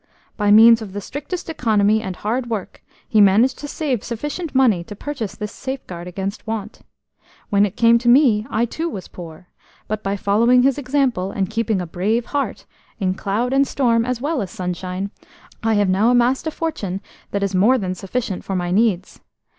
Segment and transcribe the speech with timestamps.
[0.35, 4.83] By means of the strictest economy, and hard work, he managed to save sufficient money
[4.85, 6.81] to purchase this safeguard against want.
[7.51, 9.47] When it came to me, I too was poor,
[9.87, 12.65] but by following his example, and keeping a brave heart,
[12.99, 15.11] in cloud and storm as well as sunshine,
[15.61, 19.19] I have now amassed a fortune that is more than sufficient for my needs.